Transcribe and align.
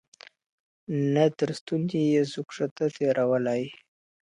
نه 1.13 1.25
تر 1.37 1.49
ستوني 1.59 2.01
یې 2.13 2.21
سو 2.31 2.41
کښته 2.49 2.85
تېرولالی. 2.97 3.63